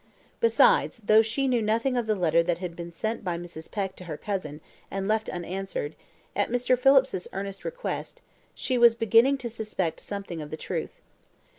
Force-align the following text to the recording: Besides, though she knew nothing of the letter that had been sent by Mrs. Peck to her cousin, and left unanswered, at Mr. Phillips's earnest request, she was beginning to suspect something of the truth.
Besides, 0.39 1.01
though 1.05 1.21
she 1.21 1.47
knew 1.47 1.61
nothing 1.61 1.95
of 1.95 2.07
the 2.07 2.15
letter 2.15 2.41
that 2.41 2.57
had 2.57 2.75
been 2.75 2.91
sent 2.91 3.23
by 3.23 3.37
Mrs. 3.37 3.69
Peck 3.71 3.95
to 3.97 4.05
her 4.05 4.17
cousin, 4.17 4.59
and 4.89 5.07
left 5.07 5.29
unanswered, 5.29 5.95
at 6.35 6.49
Mr. 6.49 6.75
Phillips's 6.75 7.27
earnest 7.33 7.63
request, 7.63 8.19
she 8.55 8.79
was 8.79 8.95
beginning 8.95 9.37
to 9.37 9.47
suspect 9.47 9.99
something 9.99 10.41
of 10.41 10.49
the 10.49 10.57
truth. 10.57 11.01